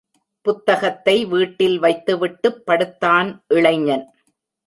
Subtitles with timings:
[0.41, 4.05] புத்தகத்தை வீட்டில் வைத்துவிட்டுப் படுத்தான் இளைஞன்.